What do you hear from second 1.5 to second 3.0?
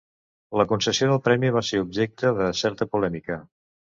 va ser objecte de certa